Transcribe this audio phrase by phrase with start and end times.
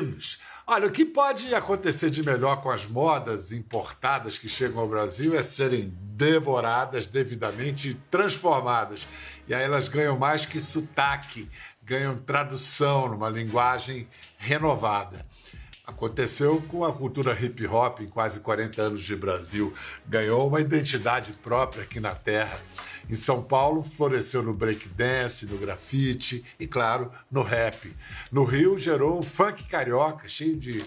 [0.00, 0.38] bem-vindos.
[0.66, 5.36] Olha, o que pode acontecer de melhor com as modas importadas que chegam ao Brasil
[5.36, 9.06] é serem devoradas devidamente e transformadas.
[9.46, 11.50] E aí elas ganham mais que sotaque,
[11.82, 14.08] ganham tradução numa linguagem
[14.38, 15.24] renovada.
[15.86, 19.74] Aconteceu com a cultura hip hop em quase 40 anos de Brasil.
[20.06, 22.60] Ganhou uma identidade própria aqui na Terra.
[23.10, 27.92] Em São Paulo, floresceu no breakdance, no grafite e, claro, no rap.
[28.30, 30.84] No Rio, gerou um funk carioca, cheio de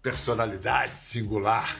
[0.00, 1.76] personalidade singular.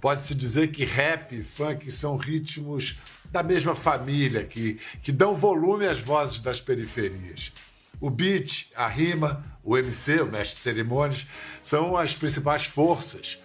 [0.00, 2.98] Pode-se dizer que rap e funk são ritmos
[3.30, 7.52] da mesma família, que, que dão volume às vozes das periferias.
[8.00, 11.26] O beat, a rima, o MC, o mestre de cerimônias,
[11.60, 13.38] são as principais forças.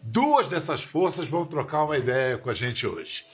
[0.00, 3.24] Duas dessas forças vão trocar uma ideia com a gente hoje.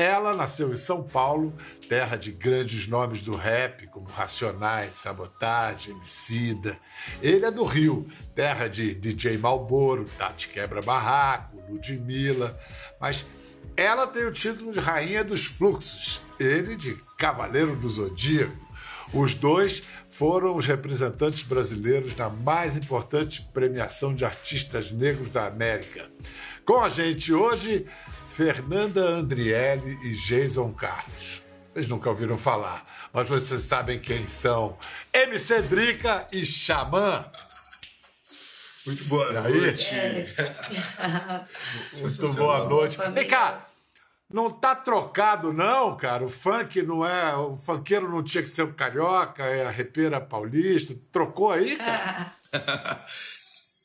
[0.00, 1.52] Ela nasceu em São Paulo,
[1.86, 6.78] terra de grandes nomes do rap, como Racionais, Sabotagem, Emicida.
[7.20, 12.58] Ele é do Rio, terra de DJ Malboro, Tati Quebra Barraco, Ludmilla.
[12.98, 13.26] Mas
[13.76, 18.56] ela tem o título de Rainha dos Fluxos, ele de Cavaleiro do Zodíaco.
[19.12, 26.08] Os dois foram os representantes brasileiros na mais importante premiação de artistas negros da América.
[26.64, 27.84] Com a gente hoje,
[28.30, 31.42] Fernanda Andriele e Jason Carlos.
[31.68, 34.78] Vocês nunca ouviram falar, mas vocês sabem quem são.
[35.12, 37.26] MC Drica e Xamã.
[38.86, 39.60] Muito boa e aí?
[39.60, 39.90] noite.
[42.00, 42.96] Muito boa noite.
[43.12, 43.66] Vem cá,
[44.32, 46.24] não tá trocado, não, cara.
[46.24, 47.34] O funk não é.
[47.34, 50.94] O funkeiro não tinha que ser o carioca, é a repeira paulista.
[51.10, 52.32] Trocou aí, cara?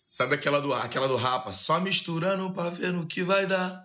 [0.07, 1.51] Sabe aquela do, aquela do Rapa?
[1.51, 3.84] Só misturando pra ver no que vai dar.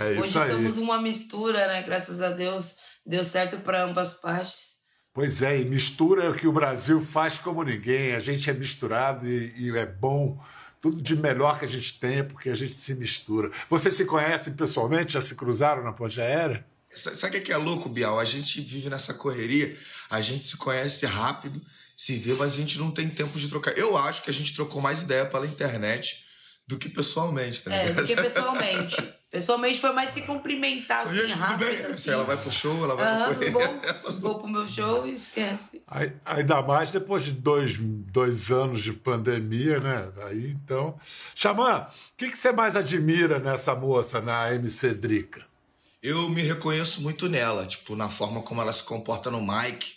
[0.00, 0.50] É isso Hoje aí.
[0.50, 1.82] somos uma mistura, né?
[1.82, 4.76] Graças a Deus deu certo para ambas partes.
[5.12, 8.14] Pois é, e mistura é o que o Brasil faz como ninguém.
[8.14, 10.38] A gente é misturado e, e é bom
[10.80, 13.50] tudo de melhor que a gente tem, porque a gente se mistura.
[13.68, 15.14] Vocês se conhecem pessoalmente?
[15.14, 16.66] Já se cruzaram na ponte aérea?
[16.92, 18.18] Sabe o que é louco, Bial?
[18.18, 19.76] A gente vive nessa correria,
[20.10, 21.60] a gente se conhece rápido,
[21.96, 23.76] se vê, mas a gente não tem tempo de trocar.
[23.76, 26.25] Eu acho que a gente trocou mais ideia pela internet
[26.66, 27.96] do que pessoalmente, tá É, ligado?
[28.02, 28.96] do que pessoalmente.
[29.30, 31.66] Pessoalmente foi mais se cumprimentar assim, rápido.
[31.66, 31.80] bem?
[31.86, 32.10] Assim.
[32.10, 33.80] Ela vai pro show, ela vai Aham, pro tudo bom?
[34.20, 35.82] Vou pro meu show e esquece.
[35.86, 40.08] Aí- Ainda mais depois de dois, dois anos de pandemia, né?
[40.24, 40.98] Aí então.
[41.34, 45.44] Xamã, o que, que você mais admira nessa moça, na MC Drica?
[46.02, 49.92] Eu me reconheço muito nela, tipo, na forma como ela se comporta no mic,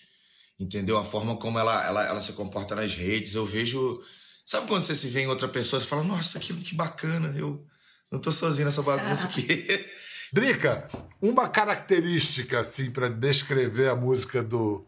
[0.59, 0.97] entendeu?
[0.97, 3.35] A forma como ela, ela, ela se comporta nas redes.
[3.35, 4.01] Eu vejo.
[4.49, 7.63] Sabe quando você se vê em outra pessoa e fala, nossa, que, que bacana, eu
[8.11, 9.45] não tô sozinho nessa bagunça aqui.
[10.33, 10.89] Drica,
[11.21, 14.87] uma característica assim para descrever a música do,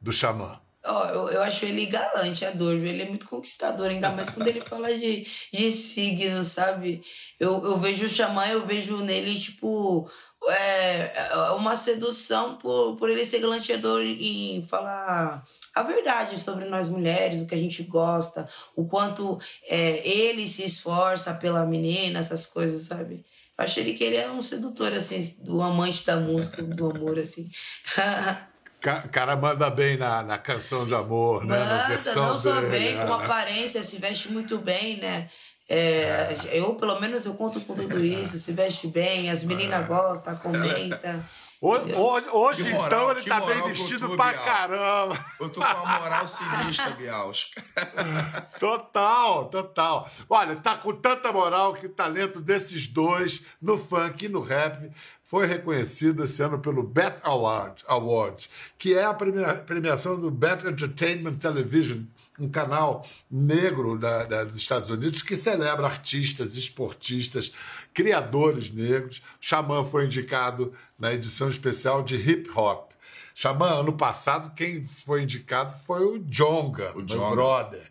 [0.00, 0.60] do Xamã.
[0.86, 2.78] Ó, eu, eu acho ele galante, adoro.
[2.78, 7.02] Ele é muito conquistador, ainda mais quando ele fala de, de signo, sabe?
[7.40, 10.08] Eu, eu vejo o Xamã, eu vejo nele, tipo,
[10.48, 15.44] é, uma sedução por, por ele ser galanteador em falar
[15.74, 19.38] a verdade sobre nós mulheres, o que a gente gosta, o quanto
[19.68, 23.24] é, ele se esforça pela menina, essas coisas, sabe?
[23.56, 27.18] Eu acho ele que ele é um sedutor, assim, do amante da música, do amor,
[27.18, 27.48] assim.
[28.80, 31.58] Ca- cara manda bem na, na canção de amor, né?
[31.58, 33.04] na Manda, não só dele, bem, né?
[33.04, 35.28] com aparência, se veste muito bem, né?
[35.68, 40.34] É, Eu, pelo menos, eu conto com tudo isso, se veste bem, as meninas gostam,
[40.38, 41.24] comentam.
[41.62, 44.44] Ho- Hoje, hoje, Que moral, então, ele tá bem vestido tu, pra Bial.
[44.44, 45.26] caramba.
[45.38, 47.30] Eu tô com uma moral sinistra, Bial.
[48.58, 50.08] Total, total.
[50.28, 54.90] Olha, tá com tanta moral que o talento desses dois, no funk e no rap,
[55.30, 60.64] foi reconhecido esse ano pelo BET Award, Awards, que é a premia- premiação do BET
[60.66, 62.00] Entertainment Television,
[62.36, 67.52] um canal negro da- da- dos Estados Unidos que celebra artistas, esportistas,
[67.94, 69.22] criadores negros.
[69.40, 72.90] Xamã foi indicado na edição especial de hip hop.
[73.32, 77.30] Xamã, ano passado, quem foi indicado foi o Jonga, O meu Djonga.
[77.36, 77.88] brother.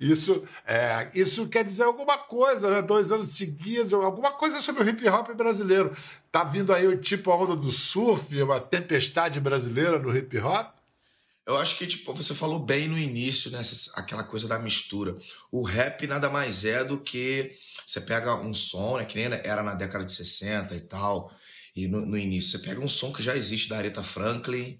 [0.00, 2.80] Isso, é, isso quer dizer alguma coisa, né?
[2.82, 5.92] Dois anos seguidos, alguma coisa sobre o hip hop brasileiro.
[6.30, 10.72] Tá vindo aí tipo a onda do surf, uma tempestade brasileira no hip hop?
[11.44, 13.60] Eu acho que, tipo, você falou bem no início, né?
[13.94, 15.16] Aquela coisa da mistura.
[15.50, 17.52] O rap nada mais é do que
[17.86, 19.04] você pega um som, né?
[19.06, 21.32] Que nem era na década de 60 e tal,
[21.74, 22.50] e no, no início.
[22.50, 24.78] Você pega um som que já existe da Aretha Franklin,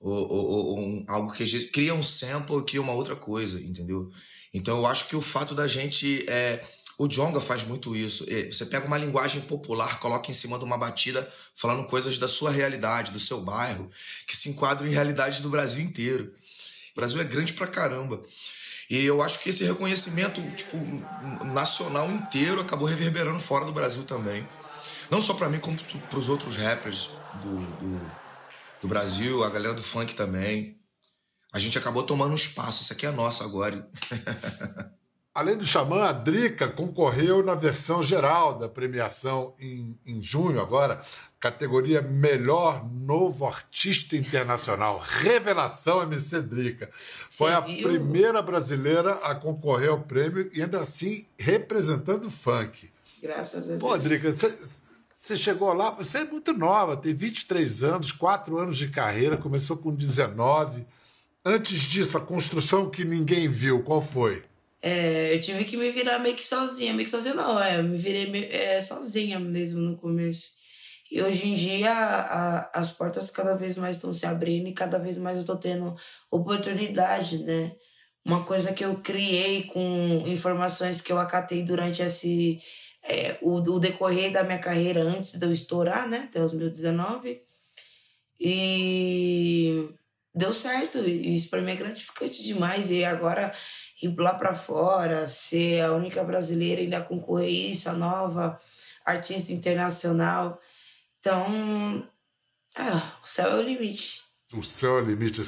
[0.00, 4.10] ou, ou- ou um- algo que cria um sample e cria uma outra coisa, entendeu?
[4.52, 6.24] Então eu acho que o fato da gente.
[6.28, 6.64] É,
[6.98, 8.24] o Jonga faz muito isso.
[8.50, 12.50] Você pega uma linguagem popular, coloca em cima de uma batida falando coisas da sua
[12.50, 13.90] realidade, do seu bairro,
[14.26, 16.32] que se enquadram em realidades do Brasil inteiro.
[16.92, 18.22] O Brasil é grande pra caramba.
[18.90, 20.76] E eu acho que esse reconhecimento, tipo,
[21.46, 24.46] nacional inteiro acabou reverberando fora do Brasil também.
[25.10, 27.08] Não só para mim, como para os outros rappers
[27.40, 28.10] do, do,
[28.82, 30.76] do, Brasil, a galera do funk também.
[31.52, 32.82] A gente acabou tomando um espaço.
[32.82, 33.86] Isso aqui é nosso agora.
[35.34, 41.02] Além do Xamã, a Drica concorreu na versão geral da premiação em, em junho, agora,
[41.40, 44.98] categoria Melhor Novo Artista Internacional.
[44.98, 46.90] Revelação MC Drica.
[47.30, 52.90] Foi a primeira brasileira a concorrer ao prêmio e ainda assim representando o funk.
[53.22, 53.80] Graças a Deus.
[53.80, 54.30] Pô, Drica,
[55.14, 59.78] você chegou lá, você é muito nova, tem 23 anos, 4 anos de carreira, começou
[59.78, 60.86] com 19.
[61.44, 64.44] Antes disso, a construção que ninguém viu, qual foi?
[64.80, 67.84] É, eu tive que me virar meio que sozinha, meio que sozinha não, é, eu
[67.84, 70.54] me virei é, sozinha mesmo no começo.
[71.10, 74.98] E hoje em dia a, as portas cada vez mais estão se abrindo e cada
[74.98, 75.94] vez mais eu tô tendo
[76.30, 77.72] oportunidade, né?
[78.24, 82.58] Uma coisa que eu criei com informações que eu acatei durante esse
[83.04, 86.28] é, o, o decorrer da minha carreira antes de eu estourar, né?
[86.28, 87.42] Até os meus 19.
[88.40, 89.88] E
[90.34, 90.98] deu certo.
[90.98, 92.90] Isso para mim é gratificante demais.
[92.90, 93.54] E agora
[94.02, 98.58] ir lá para fora, ser a única brasileira ainda concorrer isso, a nova
[99.04, 100.60] artista internacional.
[101.20, 102.08] Então,
[102.76, 104.22] ah, o céu é o limite.
[104.52, 105.40] O céu é o limite,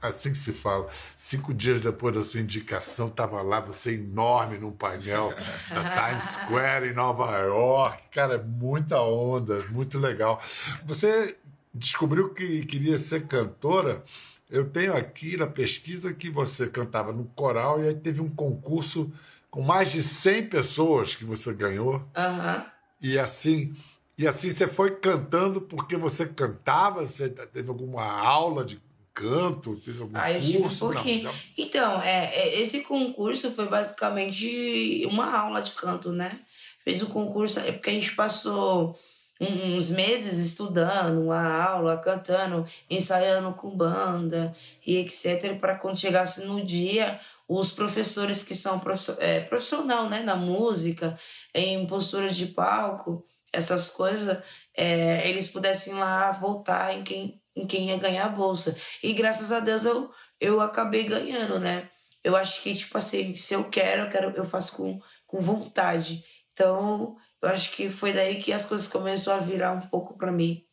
[0.00, 0.88] assim que se fala.
[1.18, 5.34] Cinco dias depois da sua indicação, estava lá você enorme num painel
[5.68, 8.04] da Times Square em Nova York.
[8.10, 10.40] Cara, é muita onda, muito legal.
[10.86, 11.36] Você
[11.74, 14.04] descobriu que queria ser cantora
[14.50, 19.12] eu tenho aqui na pesquisa que você cantava no coral e aí teve um concurso
[19.50, 21.96] com mais de 100 pessoas que você ganhou.
[21.96, 22.64] Uhum.
[23.00, 23.76] E assim,
[24.16, 27.06] e assim você foi cantando porque você cantava?
[27.06, 28.80] Você teve alguma aula de
[29.12, 29.76] canto?
[29.76, 30.86] Teve algum ah, eu tive curso?
[30.86, 31.24] um pouquinho.
[31.24, 31.38] Não, já...
[31.56, 36.40] Então, é, é, esse concurso foi basicamente uma aula de canto, né?
[36.82, 38.96] Fez um concurso, é porque a gente passou
[39.40, 44.54] uns meses estudando, uma aula, cantando, ensaiando com banda
[44.86, 45.58] e etc.
[45.58, 48.80] Para quando chegasse no dia, os professores que são
[49.18, 51.18] é, profissional né, na música,
[51.54, 54.42] em posturas de palco, essas coisas,
[54.76, 58.76] é, eles pudessem lá voltar em quem, em quem ia ganhar a bolsa.
[59.02, 61.88] E graças a Deus eu, eu acabei ganhando, né?
[62.22, 66.24] Eu acho que, tipo assim, se eu quero, eu, quero, eu faço com, com vontade.
[66.52, 70.32] Então, eu acho que foi daí que as coisas começaram a virar um pouco para
[70.32, 70.64] mim.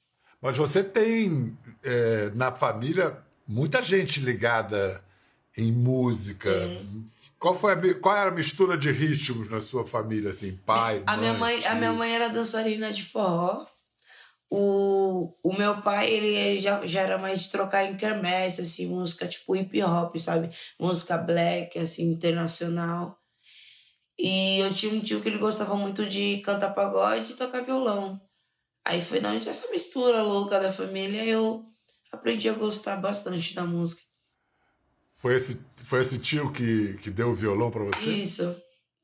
[0.41, 3.17] Mas você tem é, na família
[3.47, 5.03] muita gente ligada
[5.57, 6.49] em música.
[6.49, 6.81] É.
[7.39, 11.11] Qual foi a, qual era a mistura de ritmos na sua família assim, pai, a
[11.11, 13.65] mãe, minha mãe, a minha mãe era dançarina de forró.
[14.49, 19.27] O, o meu pai, ele já, já era mais de trocar em quermesse, assim, música
[19.27, 20.49] tipo hip hop, sabe?
[20.79, 23.19] Música black, assim, internacional.
[24.17, 28.19] E eu tinha um tio que ele gostava muito de cantar pagode e tocar violão.
[28.83, 31.65] Aí foi da onde essa mistura louca da família eu
[32.11, 34.03] aprendi a gostar bastante da música.
[35.15, 38.09] Foi esse, foi esse tio que, que deu o violão para você?
[38.09, 38.55] Isso.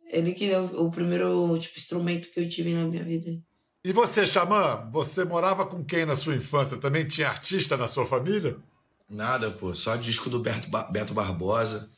[0.07, 3.41] Ele que deu o primeiro tipo, instrumento que eu tive na minha vida.
[3.83, 6.77] E você, Xamã, você morava com quem na sua infância?
[6.77, 8.55] Também tinha artista na sua família?
[9.09, 9.73] Nada, pô.
[9.73, 11.89] Só disco do Beto, Beto Barbosa.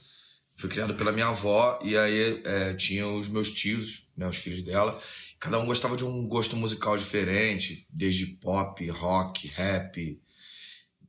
[0.55, 4.61] Fui criado pela minha avó e aí é, tinha os meus tios, né, os filhos
[4.61, 5.01] dela.
[5.39, 10.19] Cada um gostava de um gosto musical diferente, desde pop, rock, rap.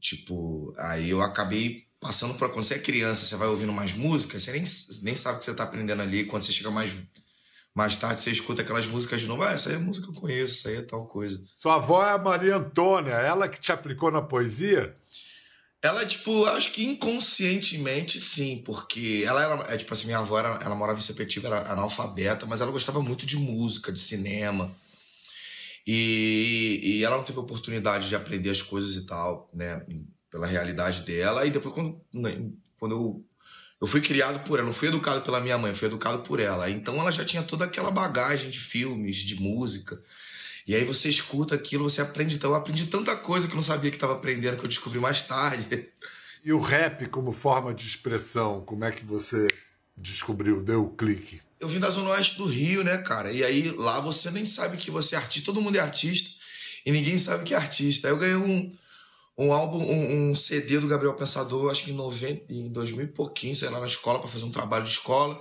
[0.00, 2.50] Tipo, aí eu acabei passando por.
[2.50, 4.64] Quando você é criança, você vai ouvindo mais música, você nem,
[5.02, 6.24] nem sabe o que você tá aprendendo ali.
[6.24, 6.90] Quando você chega mais,
[7.74, 9.44] mais tarde, você escuta aquelas músicas de novo.
[9.44, 11.40] Ah, essa aí é música que eu conheço, essa aí é tal coisa.
[11.56, 14.96] Sua avó é a Maria Antônia, ela que te aplicou na poesia?
[15.84, 20.58] Ela, tipo, acho que inconscientemente sim, porque ela era, é, tipo assim, minha avó, era,
[20.64, 24.74] ela morava em Sepetiba, era analfabeta, mas ela gostava muito de música, de cinema.
[25.86, 29.84] E, e ela não teve oportunidade de aprender as coisas e tal, né,
[30.30, 31.44] pela realidade dela.
[31.44, 33.24] E depois, quando, né, quando eu,
[33.78, 36.70] eu fui criado por ela, não fui educado pela minha mãe, fui educado por ela.
[36.70, 40.00] Então ela já tinha toda aquela bagagem de filmes, de música.
[40.66, 42.36] E aí você escuta aquilo, você aprende.
[42.36, 44.98] Então eu aprendi tanta coisa que eu não sabia que estava aprendendo, que eu descobri
[44.98, 45.88] mais tarde.
[46.44, 49.46] E o rap como forma de expressão, como é que você
[49.96, 51.40] descobriu, deu o clique?
[51.60, 53.32] Eu vim da Zona Oeste do Rio, né, cara?
[53.32, 56.30] E aí lá você nem sabe que você é artista, todo mundo é artista
[56.84, 58.08] e ninguém sabe que é artista.
[58.08, 58.72] Aí eu ganhei um,
[59.38, 63.08] um álbum, um, um CD do Gabriel Pensador, acho que em, 90, em 2000 e
[63.08, 65.40] pouquinho, sei lá, na escola, para fazer um trabalho de escola.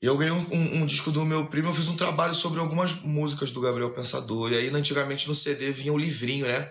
[0.00, 2.92] Eu ganhei um, um, um, disco do meu primo, eu fiz um trabalho sobre algumas
[3.02, 4.52] músicas do Gabriel Pensador.
[4.52, 6.70] E aí, antigamente, no CD vinha um livrinho, né?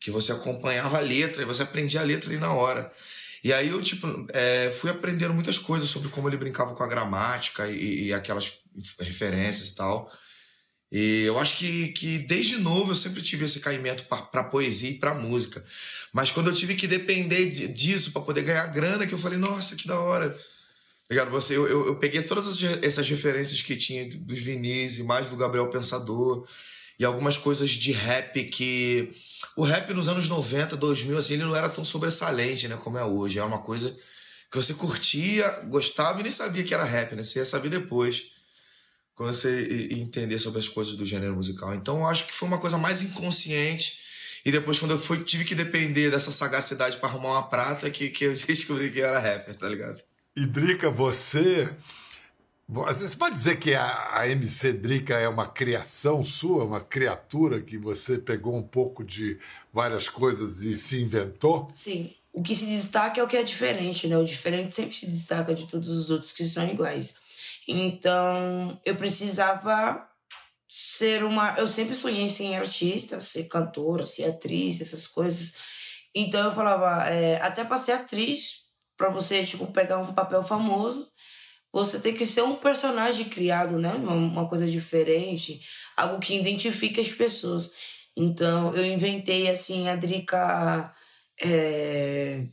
[0.00, 2.90] Que você acompanhava a letra e você aprendia a letra ali na hora.
[3.42, 6.88] E aí eu, tipo, é, fui aprendendo muitas coisas sobre como ele brincava com a
[6.88, 8.60] gramática e, e aquelas
[8.98, 10.10] referências e tal.
[10.90, 14.98] E eu acho que, que desde novo eu sempre tive esse caimento para poesia e
[14.98, 15.62] para música.
[16.12, 19.76] Mas quando eu tive que depender disso para poder ganhar grana, que eu falei, nossa,
[19.76, 20.38] que da hora.
[21.10, 21.30] Ligado?
[21.30, 25.36] Você, eu, eu, eu peguei todas essas referências que tinha dos Vinícius, e mais do
[25.36, 26.46] Gabriel Pensador,
[26.98, 29.12] e algumas coisas de rap que.
[29.56, 33.04] O rap nos anos 90, 2000, assim, ele não era tão sobressalente, né, como é
[33.04, 33.38] hoje.
[33.38, 33.96] Era uma coisa
[34.50, 37.22] que você curtia, gostava e nem sabia que era rap, né?
[37.22, 38.30] Você ia saber depois,
[39.14, 41.74] quando você entender sobre as coisas do gênero musical.
[41.74, 44.04] Então, eu acho que foi uma coisa mais inconsciente
[44.44, 48.10] e depois, quando eu fui, tive que depender dessa sagacidade para arrumar uma prata, que,
[48.10, 50.00] que eu descobri que era rapper, tá ligado?
[50.36, 51.74] E Drica, você.
[52.66, 58.18] Você pode dizer que a, MC Drica é uma criação sua, uma criatura que você
[58.18, 59.38] pegou um pouco de
[59.72, 61.70] várias coisas e se inventou?
[61.74, 62.14] Sim.
[62.32, 64.16] O que se destaca é o que é diferente, né?
[64.16, 67.14] O diferente sempre se destaca de todos os outros que são iguais.
[67.68, 70.08] Então, eu precisava
[70.66, 71.54] ser uma.
[71.56, 75.54] Eu sempre sonhei ser artista, ser cantora, ser atriz, essas coisas.
[76.12, 78.63] Então eu falava, é, até para ser atriz,
[78.96, 81.10] para você tipo pegar um papel famoso,
[81.72, 83.92] você tem que ser um personagem criado, né?
[83.94, 85.60] Uma, uma coisa diferente,
[85.96, 87.72] algo que identifique as pessoas.
[88.16, 90.94] Então eu inventei assim a Drica
[91.42, 92.46] é,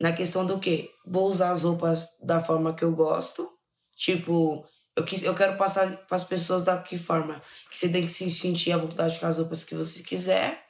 [0.00, 3.48] na questão do que vou usar as roupas da forma que eu gosto,
[3.96, 4.66] tipo
[4.96, 7.40] eu, quis, eu quero passar para as pessoas da que forma
[7.70, 10.64] que você tem que se sentir à vontade com as roupas que você quiser.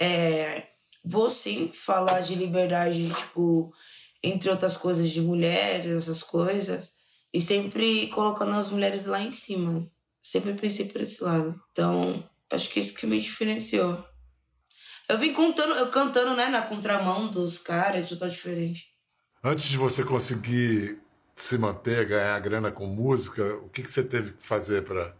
[0.00, 0.68] É,
[1.04, 3.72] vou sim falar de liberdade, tipo,
[4.22, 6.92] entre outras coisas, de mulheres, essas coisas.
[7.32, 9.90] E sempre colocando as mulheres lá em cima.
[10.20, 11.60] Sempre pensei por esse lado.
[11.72, 14.04] Então, acho que isso que me diferenciou.
[15.08, 18.92] Eu vim contando, eu cantando, né, na contramão dos caras, é tudo diferente.
[19.42, 21.00] Antes de você conseguir
[21.34, 25.14] se manter, ganhar grana com música, o que, que você teve que fazer para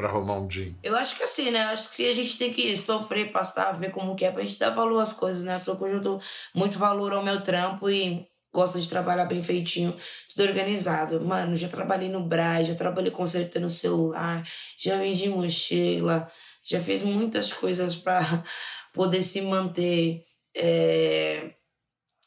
[0.00, 0.74] para arrumar um jean?
[0.82, 1.64] Eu acho que assim, né?
[1.64, 4.70] Acho que a gente tem que sofrer, passar, ver como que é pra gente dar
[4.70, 5.60] valor às coisas, né?
[5.62, 6.22] Porque hoje eu dou
[6.54, 9.96] muito valor ao meu trampo e gosto de trabalhar bem feitinho,
[10.34, 11.20] tudo organizado.
[11.20, 14.46] Mano, já trabalhei no Braz, já trabalhei consertando celular,
[14.78, 16.30] já vendi mochila,
[16.64, 18.44] já fiz muitas coisas para
[18.92, 20.24] poder se manter.
[20.56, 21.54] É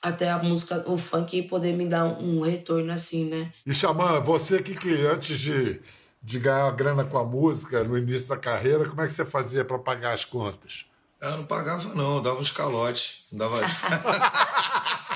[0.04, 3.54] até a música, o funk poder me dar um, retorno assim, né?
[3.66, 5.80] E Xamã, você aqui que antes de,
[6.22, 9.64] de ganhar grana com a música, no início da carreira, como é que você fazia
[9.64, 10.86] para pagar as contas?
[11.22, 13.24] Eu não pagava, não, eu dava uns calotes.
[13.32, 13.62] Dava.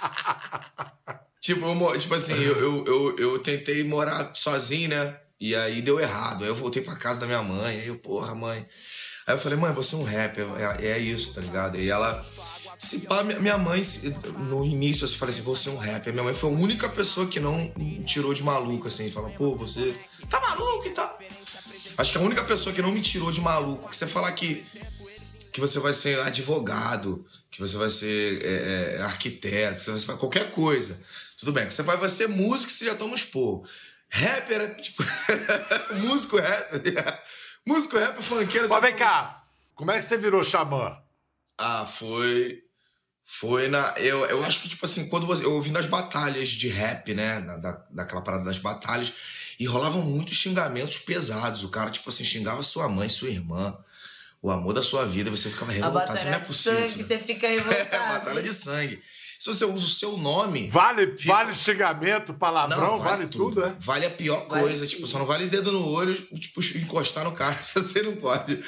[1.40, 5.16] tipo, eu, tipo assim, eu, eu, eu, tentei morar sozinho, né?
[5.40, 6.44] E aí deu errado.
[6.44, 7.80] Aí eu voltei pra casa da minha mãe.
[7.80, 8.66] Aí eu, porra, mãe.
[9.26, 10.46] Aí eu falei, mãe, você é um rapper,
[10.80, 11.78] é, é isso, tá ligado?
[11.78, 12.24] E ela
[12.80, 13.82] se pá, minha mãe,
[14.48, 16.14] no início, eu falei assim, você é um rapper.
[16.14, 19.54] Minha mãe foi a única pessoa que não me tirou de maluco, assim, fala, pô,
[19.54, 19.94] você
[20.30, 21.18] tá maluco e tal.
[21.98, 24.64] Acho que a única pessoa que não me tirou de maluco, que você falar que,
[25.52, 30.00] que você vai ser advogado, que você vai ser é, é, arquiteto, que você vai
[30.00, 31.00] ser qualquer coisa.
[31.38, 33.64] Tudo bem, você vai, vai ser músico, você já toma uns pô.
[34.10, 35.02] Rapper é tipo.
[36.02, 36.82] músico rapper.
[37.66, 38.68] músico rapper, funkeiro.
[38.68, 40.98] Mas vem cá, como é que você virou xamã?
[41.56, 42.64] Ah, foi
[43.32, 43.94] foi na.
[43.96, 45.44] Eu, eu acho que, tipo assim, quando você.
[45.44, 47.40] Eu ouvi nas batalhas de rap, né?
[47.40, 49.12] Da, daquela parada das batalhas.
[49.58, 51.62] E rolavam muitos xingamentos pesados.
[51.62, 53.78] O cara, tipo assim, xingava sua mãe, sua irmã.
[54.42, 56.14] O amor da sua vida, você ficava revoltado.
[56.14, 56.90] Isso não é possível.
[56.90, 57.94] Sangue, você fica revoltado.
[57.94, 59.02] É, batalha de sangue.
[59.38, 60.68] Se você usa o seu nome.
[60.68, 61.32] Vale, fica...
[61.32, 63.74] vale xingamento, palavrão, não, vale, vale tudo, tudo, é?
[63.78, 64.80] Vale a pior vale coisa.
[64.80, 64.88] Tudo.
[64.88, 67.58] Tipo, só não vale dedo no olho, tipo, encostar no cara.
[67.74, 68.62] Você não pode.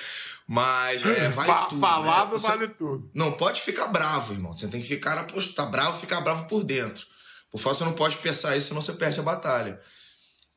[0.46, 1.80] Mas é, vale fa tudo.
[1.80, 2.38] Falado né?
[2.38, 3.08] vale tudo.
[3.14, 4.56] Não pode ficar bravo, irmão.
[4.56, 7.06] Você tem que ficar, poxa, tá bravo, ficar bravo por dentro.
[7.50, 9.78] Por fora você não pode pensar isso, senão você perde a batalha.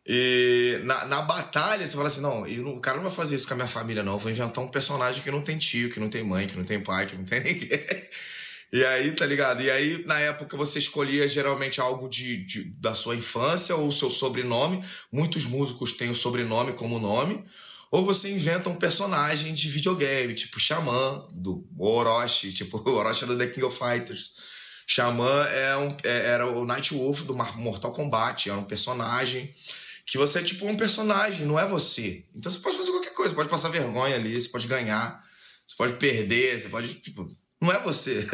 [0.07, 3.53] E na, na batalha você fala assim: não, o cara não vai fazer isso com
[3.53, 4.13] a minha família, não.
[4.13, 6.63] Eu vou inventar um personagem que não tem tio, que não tem mãe, que não
[6.63, 7.79] tem pai, que não tem ninguém.
[8.71, 9.61] E aí, tá ligado?
[9.63, 14.11] E aí, na época, você escolhia geralmente algo de, de, da sua infância ou seu
[14.11, 14.83] sobrenome.
[15.11, 17.43] Muitos músicos têm o sobrenome como nome.
[17.89, 23.27] Ou você inventa um personagem de videogame, tipo Xamã, do Orochi, tipo o Orochi é
[23.27, 24.33] do The King of Fighters.
[24.85, 29.53] Xamã é um, é, era o Night Wolf do Mortal Kombat, era um personagem
[30.05, 32.25] que você é tipo um personagem, não é você.
[32.35, 35.23] Então você pode fazer qualquer coisa, pode passar vergonha ali, você pode ganhar,
[35.65, 36.93] você pode perder, você pode.
[36.95, 37.27] Tipo,
[37.59, 38.27] não é você.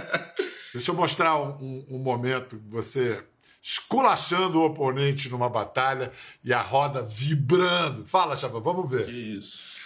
[0.72, 3.22] Deixa eu mostrar um, um momento que você
[3.62, 8.04] esculachando o oponente numa batalha e a roda vibrando.
[8.04, 9.06] Fala, Chapa, vamos ver.
[9.06, 9.78] Que isso.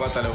[0.00, 0.34] Batalhão.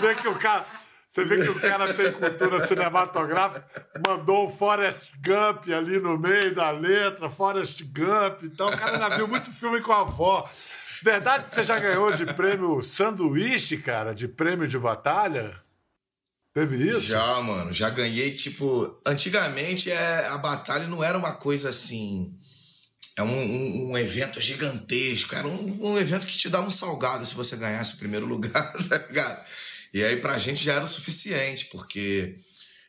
[0.00, 0.64] Vê que o cara.
[1.08, 3.64] Você vê que o cara tem cultura cinematográfica,
[4.06, 8.42] mandou o Forrest Gump ali no meio da letra, Forrest Gump.
[8.42, 10.50] Então o cara já viu muito filme com a avó.
[11.02, 15.58] Verdade que você já ganhou de prêmio sanduíche, cara, de prêmio de batalha?
[16.52, 17.02] Teve isso?
[17.02, 22.36] Já, mano, já ganhei, tipo, antigamente é, a batalha não era uma coisa assim.
[23.16, 27.24] É um, um, um evento gigantesco, era um, um evento que te dava um salgado
[27.24, 29.44] se você ganhasse o primeiro lugar, tá ligado?
[29.92, 32.36] E aí pra gente já era o suficiente, porque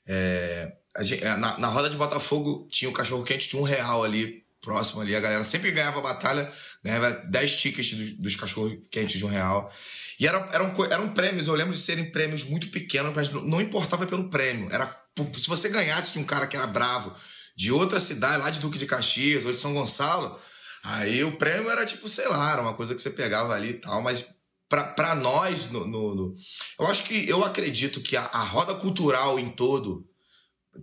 [0.07, 3.63] é, a gente- é, na, na roda de Botafogo tinha o cachorro quente de um
[3.63, 5.15] real ali, próximo ali.
[5.15, 6.51] A galera sempre ganhava a batalha,
[6.83, 9.71] ganhava 10 tickets dos, dos cachorros quentes de um real.
[10.19, 13.61] E eram, eram, eram prêmios, eu lembro de serem prêmios muito pequenos, mas não, não
[13.61, 14.67] importava pelo prêmio.
[14.71, 14.93] Era
[15.37, 17.13] se você ganhasse de um cara que era bravo,
[17.55, 20.39] de outra cidade, lá de Duque de Caxias ou de São Gonçalo,
[20.83, 23.73] aí o prêmio era tipo, sei lá, era uma coisa que você pegava ali e
[23.73, 24.25] tal, mas
[24.69, 26.35] pra nós, no, no- no-
[26.79, 30.07] eu acho que, eu acredito que a, a roda cultural em todo,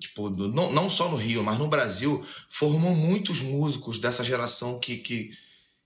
[0.00, 4.96] tipo, não, não só no Rio, mas no Brasil, formou muitos músicos dessa geração que,
[4.98, 5.30] que,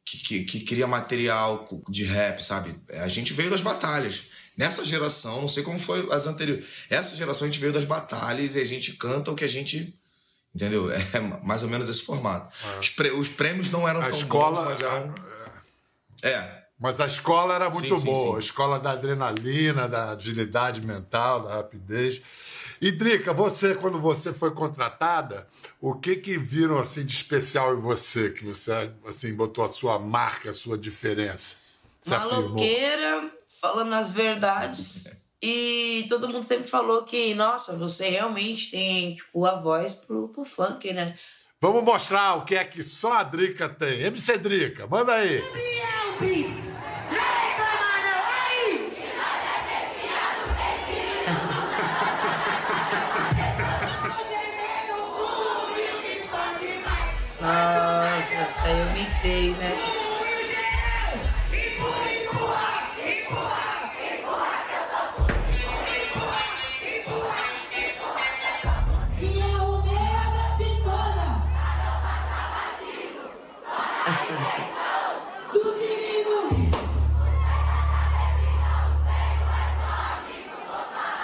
[0.04, 2.74] que, que, que cria material de rap, sabe?
[2.88, 4.22] A gente veio das batalhas.
[4.56, 8.54] Nessa geração, não sei como foi as anteriores, essa geração a gente veio das batalhas
[8.56, 9.94] e a gente canta o que a gente.
[10.54, 10.90] Entendeu?
[10.90, 12.52] É mais ou menos esse formato.
[12.80, 14.56] Os, prê- os prêmios não eram A tão escola.
[14.62, 15.14] bons, mas eram.
[16.22, 18.30] É, Mas a escola era muito Sim, sim, boa.
[18.30, 18.36] sim.
[18.36, 22.22] A escola da adrenalina, da agilidade mental, da rapidez.
[22.80, 25.46] E, Drica, você, quando você foi contratada,
[25.78, 28.30] o que que viram assim de especial em você?
[28.30, 31.58] Que você assim, botou a sua marca, a sua diferença?
[32.00, 32.42] Se afirmou?
[32.44, 35.20] Maloqueira, falando as verdades.
[35.42, 40.44] E todo mundo sempre falou que, nossa, você realmente tem, tipo, a voz pro, pro
[40.44, 41.16] funk, né?
[41.58, 44.02] Vamos mostrar o que é que só a Drica tem.
[44.02, 45.42] MC Drica, manda aí.
[58.61, 59.75] Nossa, eu mitei, né?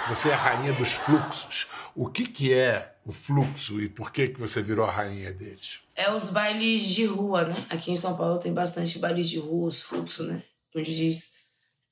[0.09, 1.67] Você é a rainha dos fluxos.
[1.99, 5.79] O que que é o fluxo e por que que você virou a rainha deles?
[5.95, 7.65] É os bailes de rua, né?
[7.71, 10.43] Aqui em São Paulo tem bastante bailes de rua, os fluxos, né?
[10.75, 11.33] Onde diz.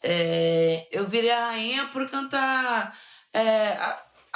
[0.03, 2.95] É, eu virei a rainha por cantar
[3.33, 3.75] é,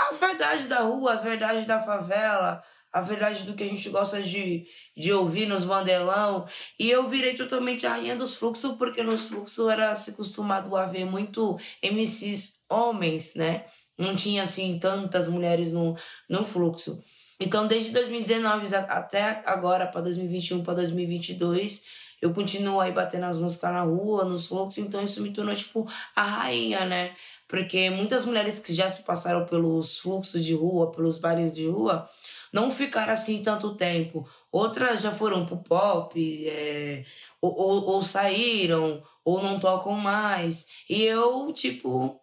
[0.10, 4.23] as verdades da rua, as verdades da favela, a verdade do que a gente gosta
[4.23, 4.65] de,
[4.97, 6.47] de ouvir nos bandelão.
[6.79, 10.88] E eu virei totalmente a rainha dos fluxos, porque nos fluxos era se acostumado a
[10.88, 13.65] ver muito MCs homens, né?
[13.99, 15.95] Não tinha assim tantas mulheres no,
[16.29, 17.03] no fluxo.
[17.39, 21.85] Então, desde 2019 a- até agora, para 2021, para 2022,
[22.21, 25.88] eu continuo aí batendo as músicas na rua, nos fluxos, então isso me tornou, tipo,
[26.15, 27.15] a rainha, né?
[27.47, 32.07] Porque muitas mulheres que já se passaram pelos fluxos de rua, pelos bares de rua,
[32.53, 34.27] não ficaram assim tanto tempo.
[34.51, 37.03] Outras já foram pro pop, é,
[37.41, 40.67] ou, ou, ou saíram, ou não tocam mais.
[40.89, 42.18] E eu, tipo,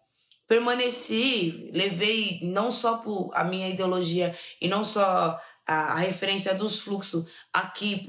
[0.47, 6.79] permaneci, levei não só por a minha ideologia e não só a, a referência dos
[6.79, 8.07] fluxos aqui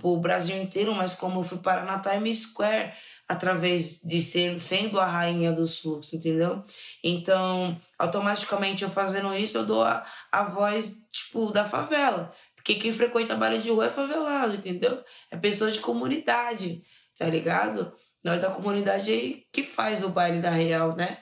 [0.00, 2.92] pro, Brasil inteiro, mas como eu fui parar na Times Square
[3.28, 6.62] através de ser sendo a rainha dos fluxos, entendeu?
[7.02, 12.32] Então, automaticamente eu fazendo isso, eu dou a, a voz, tipo, da favela.
[12.56, 15.02] Porque quem frequenta baile de rua é favelado, entendeu?
[15.30, 16.82] É pessoa de comunidade,
[17.16, 17.92] tá ligado?
[18.22, 21.18] nós da comunidade aí que faz o baile da Real, né?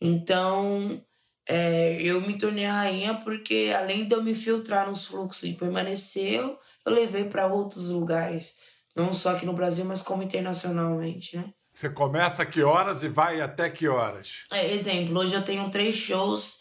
[0.00, 1.02] Então,
[1.48, 5.54] é, eu me tornei a rainha porque, além de eu me filtrar nos fluxos e
[5.54, 8.56] permanecer, eu, eu levei para outros lugares.
[8.94, 11.52] Não só aqui no Brasil, mas como internacionalmente, né?
[11.70, 14.44] Você começa a que horas e vai até que horas?
[14.52, 16.60] É, exemplo, hoje eu tenho três shows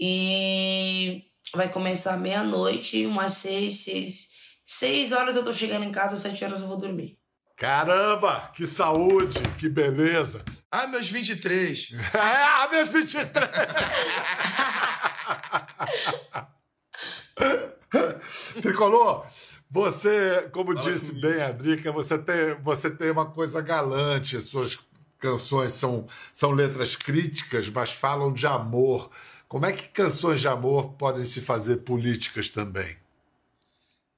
[0.00, 4.30] e vai começar meia-noite, umas seis, seis,
[4.66, 7.17] seis horas eu tô chegando em casa, sete horas eu vou dormir.
[7.58, 10.38] Caramba, que saúde, que beleza.
[10.70, 11.96] Ah, meus 23.
[12.14, 13.50] É, ah, meus 23.
[18.62, 19.26] Tricolor,
[19.68, 21.28] você, como Fala disse comigo.
[21.28, 24.78] bem a Drica, você tem, você tem uma coisa galante, suas
[25.18, 29.10] canções são, são letras críticas, mas falam de amor.
[29.48, 32.96] Como é que canções de amor podem se fazer políticas também?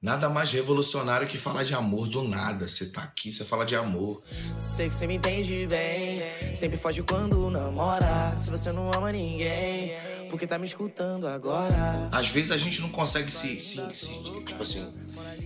[0.01, 2.67] Nada mais revolucionário que falar de amor do nada.
[2.67, 4.23] Você tá aqui, você fala de amor.
[4.59, 6.55] Sei que você me entende bem.
[6.55, 8.35] Sempre foge quando namora.
[8.35, 9.91] Se você não ama ninguém,
[10.31, 12.09] porque tá me escutando agora.
[12.11, 14.91] Às vezes a gente não consegue se, se, se tipo assim,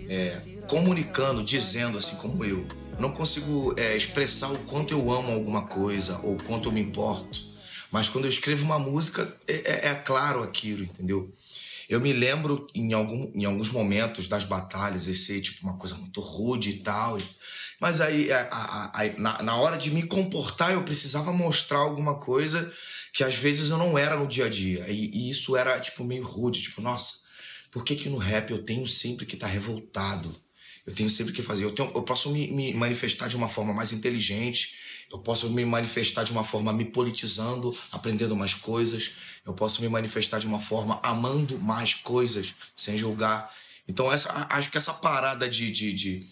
[0.07, 0.37] é,
[0.69, 2.65] comunicando, dizendo assim como eu.
[2.97, 6.79] Não consigo é, expressar o quanto eu amo alguma coisa ou o quanto eu me
[6.79, 7.41] importo.
[7.91, 11.29] Mas quando eu escrevo uma música, é, é- é claro aquilo, entendeu?
[11.89, 16.19] Eu me lembro em, algum, em alguns momentos das batalhas, esse tipo uma coisa muito
[16.21, 17.19] rude e tal.
[17.79, 22.15] Mas aí, a- a- a- na, na hora de me comportar, eu precisava mostrar alguma
[22.15, 22.71] coisa
[23.13, 24.85] que às vezes eu não era no dia a dia.
[24.89, 27.15] E, e isso era tipo meio rude, tipo, nossa,
[27.71, 30.33] por que que no rap eu tenho sempre que estar revoltado?
[30.85, 31.63] Eu tenho sempre que fazer.
[31.65, 34.75] Eu, tenho, eu posso me, me manifestar de uma forma mais inteligente.
[35.11, 39.11] Eu posso me manifestar de uma forma me politizando, aprendendo mais coisas.
[39.45, 43.51] Eu posso me manifestar de uma forma amando mais coisas, sem julgar.
[43.87, 46.27] Então, essa, acho que essa parada de, de, de-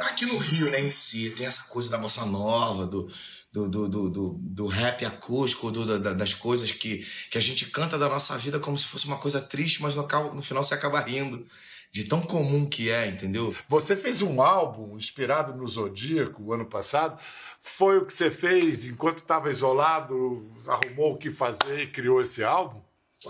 [0.00, 3.10] Aqui no Rio, né, em si, tem essa coisa da bossa nova, do,
[3.52, 7.98] do, do, do, do- rap acústico, do- da- das coisas que, que a gente canta
[7.98, 11.00] da nossa vida como se fosse uma coisa triste, mas no, no final você acaba
[11.00, 11.46] rindo.
[11.92, 13.54] De tão comum que é, entendeu?
[13.68, 17.20] Você fez um álbum inspirado no Zodíaco o ano passado.
[17.60, 22.44] Foi o que você fez enquanto estava isolado, arrumou o que fazer e criou esse
[22.44, 22.80] álbum?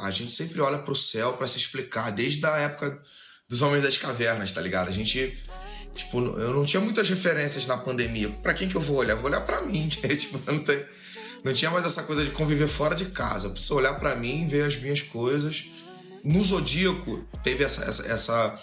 [0.01, 3.03] A gente sempre olha pro céu pra se explicar, desde a época
[3.49, 4.89] dos Homens das Cavernas, tá ligado?
[4.89, 5.39] A gente,
[5.95, 8.29] tipo, eu não tinha muitas referências na pandemia.
[8.43, 9.15] Pra quem que eu vou olhar?
[9.15, 10.85] Eu vou olhar pra mim, tipo, não, tem,
[11.45, 13.47] não tinha mais essa coisa de conviver fora de casa.
[13.47, 15.65] Eu preciso olhar pra mim, ver as minhas coisas.
[16.27, 18.61] No Zodíaco, teve essa, essa, essa-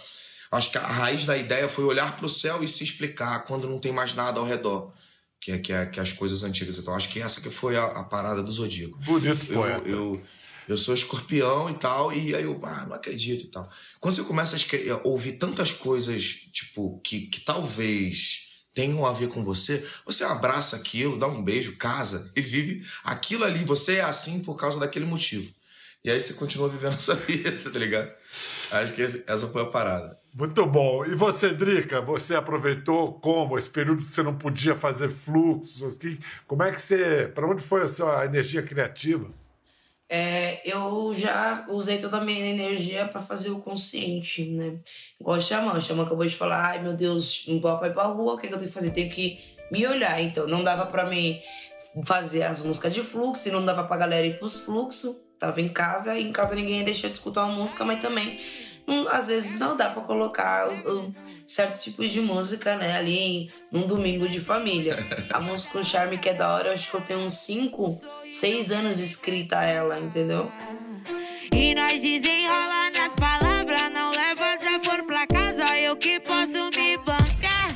[0.51, 3.79] Acho que a raiz da ideia foi olhar pro céu e se explicar quando não
[3.79, 4.93] tem mais nada ao redor.
[5.41, 6.77] Que é, que é, que é as coisas antigas.
[6.77, 9.89] Então, acho que essa que foi a, a parada do Zodíaco Bonito eu, poeta.
[9.89, 10.21] eu,
[10.69, 13.67] eu sou escorpião e tal, e aí eu, ah, não acredito e tal.
[13.99, 16.23] Quando você começa a a ouvir tantas coisas,
[16.53, 21.77] tipo, que, que talvez tenham a ver com você, você abraça aquilo, dá um beijo,
[21.77, 23.63] casa e vive aquilo ali.
[23.65, 25.51] Você é assim por causa daquele motivo.
[26.03, 28.11] E aí você continua vivendo a sua vida, tá ligado?
[28.71, 30.19] Acho que essa foi a parada.
[30.33, 31.05] Muito bom.
[31.05, 35.83] E você, Drica, você aproveitou como esse período que você não podia fazer fluxos?
[35.83, 37.27] Assim, como é que você.
[37.27, 39.29] Para onde foi a sua energia criativa?
[40.09, 44.79] É, eu já usei toda a minha energia pra fazer o consciente, né?
[45.19, 45.73] Igual o Xamã.
[45.73, 48.47] O Xamã acabou de falar, ai meu Deus, não posso ir pra rua, o que,
[48.47, 48.91] que eu tenho que fazer?
[48.91, 49.39] Tenho que
[49.71, 50.21] me olhar.
[50.21, 51.41] Então, não dava pra mim
[52.05, 55.15] fazer as músicas de fluxo, e não dava pra galera ir pros fluxos.
[55.39, 58.39] Tava em casa, e em casa ninguém ia deixar de escutar uma música, mas também,
[58.87, 61.13] não- às vezes, não dá pra colocar os- o-
[61.45, 64.95] certos tipos de música, né, ali num domingo de família.
[65.33, 67.99] A música O Charme que é da hora, eu acho que eu tenho uns 5,
[68.29, 70.49] 6 anos escrita ela, entendeu?
[71.53, 77.75] E nós desenrola nas palavras, não leva desaforo pra casa, eu que posso me bancar.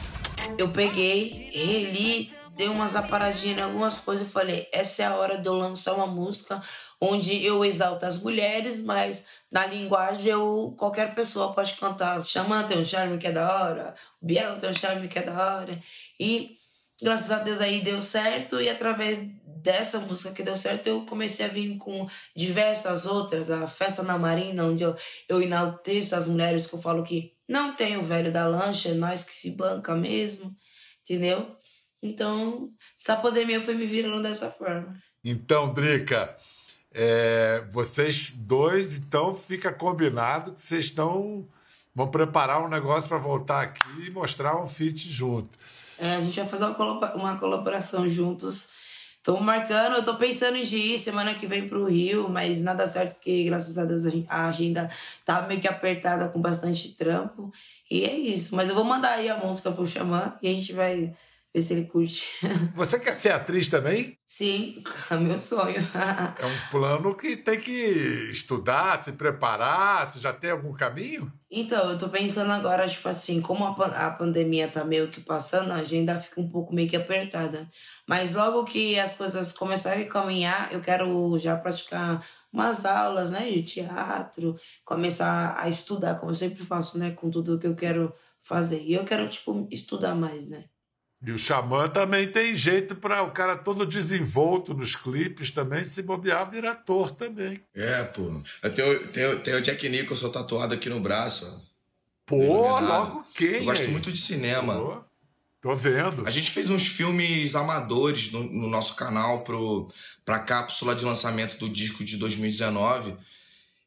[0.58, 5.38] Eu peguei, reli, dei umas aparadinhas em algumas coisas e falei: essa é a hora
[5.38, 6.60] de eu lançar uma música
[6.99, 12.23] onde eu exalto as mulheres, mas na linguagem eu, qualquer pessoa pode cantar.
[12.23, 15.57] Xamã tem um charme que é da hora, Biel tem um charme que é da
[15.57, 15.81] hora.
[16.19, 16.57] E
[17.01, 21.45] graças a Deus aí deu certo, e através dessa música que deu certo, eu comecei
[21.45, 24.95] a vir com diversas outras, a Festa na Marina, onde eu,
[25.27, 28.93] eu enalteço as mulheres que eu falo que não tem o velho da lancha, é
[28.93, 30.55] nós que se banca mesmo,
[31.01, 31.55] entendeu?
[32.01, 32.69] Então,
[33.01, 34.95] essa pandemia foi me virando dessa forma.
[35.23, 36.38] Então, Drica,
[36.93, 41.47] é, vocês dois, então, fica combinado que vocês estão.
[41.93, 45.58] Vão preparar um negócio para voltar aqui e mostrar um feat junto.
[45.97, 48.73] É, a gente vai fazer uma, colaboração juntos.
[49.17, 53.15] Estamos marcando, eu tô pensando em ir semana que vem pro Rio, mas nada certo
[53.15, 54.89] porque, graças a Deus, a agenda
[55.26, 57.52] tá meio que apertada com bastante trampo.
[57.89, 58.56] E é isso.
[58.56, 61.13] Mas eu vou mandar aí a música pro Xamã e a gente vai
[61.58, 62.28] ver se ele curte.
[62.76, 64.17] Você quer ser atriz também?
[64.26, 65.88] Sim, é meu sonho.
[66.39, 70.06] É um plano que tem que estudar, se preparar.
[70.06, 71.32] Você já tem algum caminho?
[71.50, 75.76] Então, eu tô pensando agora, tipo assim, como a pandemia tá meio que passando, a
[75.76, 77.67] agenda fica um pouco meio que apertada.
[78.08, 83.50] Mas logo que as coisas começarem a caminhar, eu quero já praticar umas aulas, né,
[83.50, 88.13] de teatro, começar a estudar, como eu sempre faço, né, com tudo que eu quero
[88.41, 88.82] fazer.
[88.84, 90.65] E eu quero, tipo, estudar mais, né?
[91.25, 96.03] E o Xamã também tem jeito para o cara todo desenvolto nos clipes também, se
[96.03, 97.60] bobear, vira ator também.
[97.73, 98.43] É, pô.
[98.62, 101.45] Eu tenho, tenho, tenho o Jack Nicholson tatuado aqui no braço.
[101.63, 101.67] ó.
[102.25, 102.88] Pô, Iluminado.
[102.88, 103.56] logo quem?
[103.56, 103.88] Eu gosto aí?
[103.88, 104.75] muito de cinema.
[104.75, 105.03] Pô,
[105.62, 106.27] tô vendo.
[106.27, 109.89] A gente fez uns filmes amadores no, no nosso canal pro,
[110.23, 113.15] pra cápsula de lançamento do disco de 2019.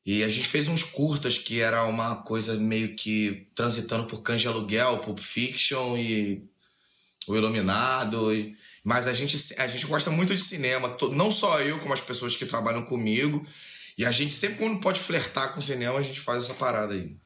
[0.05, 4.41] E a gente fez uns curtas que era uma coisa meio que transitando por Cães
[4.41, 6.43] de Aluguel, Pulp Fiction e
[7.27, 8.35] O Iluminado.
[8.35, 8.57] E...
[8.85, 12.37] Mas a gente, a gente gosta muito de cinema, não só eu, como as pessoas
[12.37, 13.47] que trabalham comigo.
[13.97, 17.17] E a gente sempre, quando pode flertar com cinema, a gente faz essa parada aí.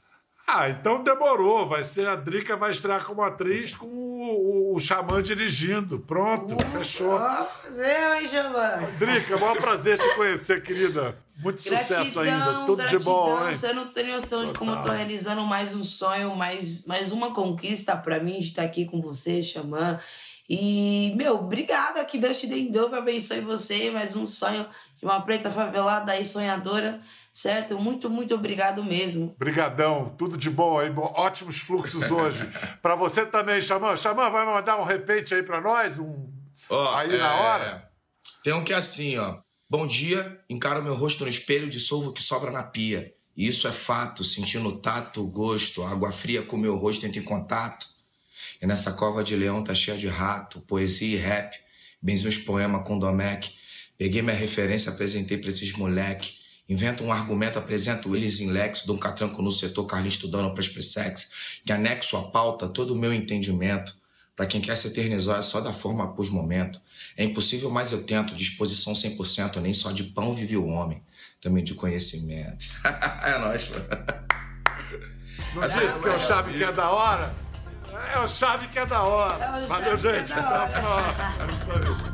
[0.46, 1.66] Ah, então demorou.
[1.66, 5.98] Vai ser a Drica vai estrear como atriz com o, o, o Xamã dirigindo.
[6.00, 7.14] Pronto, fechou.
[7.14, 8.87] Ó, Deus, Giovanni.
[8.98, 11.16] Drica, maior prazer te conhecer, querida.
[11.38, 12.64] Muito sucesso ainda.
[12.66, 13.48] Tudo de bom, gratidão.
[13.48, 13.54] hein?
[13.57, 17.33] Você não tem noção de como eu tô realizando mais um sonho, mais, mais uma
[17.35, 19.98] conquista pra mim de estar aqui com você, Xamã.
[20.48, 22.04] E, meu, obrigada.
[22.04, 23.90] Que Deus te dê em dobro, abençoe você.
[23.90, 24.66] Mais um sonho
[24.98, 27.00] de uma preta favelada aí, sonhadora,
[27.34, 27.76] certo?
[27.80, 29.34] Muito, muito obrigado mesmo.
[29.36, 32.48] Brigadão, tudo de bom aí, bom, ótimos fluxos hoje.
[32.80, 33.96] Pra você também, Xamã.
[33.96, 35.98] Xamã, vai mandar um repente aí pra nós?
[35.98, 36.32] Um...
[36.70, 37.90] Ó, Aí na é, hora?
[38.44, 39.38] Tem um que é assim, ó.
[39.68, 43.12] Bom dia, encaro meu rosto no espelho, dissolvo o que sobra na pia.
[43.36, 47.04] E isso é fato, sentindo o tato, o gosto, a água fria com meu rosto
[47.04, 47.84] entra em contato.
[48.62, 51.58] E nessa cova de leão tá cheia de rato, poesia e rap.
[52.00, 53.52] Benzi uns poemas com Domecq.
[53.98, 56.43] Peguei minha referência, apresentei pra esses moleque.
[56.68, 60.61] Invento um argumento, apresento eles em lex, dou um catranco no setor, Carlinhos estudando pra
[60.61, 63.94] Expressex, que anexo a pauta todo o meu entendimento.
[64.35, 66.81] Pra quem quer se eternizar é só da forma pros momento.
[67.16, 71.03] É impossível, mas eu tento, disposição 100%, nem só de pão vive o homem,
[71.40, 72.66] também de conhecimento.
[73.24, 73.74] é nóis, pô.
[75.55, 77.35] Não disse que é o chave que é da hora?
[78.12, 79.44] É o chave que é da hora.
[79.44, 80.33] É Valeu, é gente.
[80.33, 82.13] Até a próxima.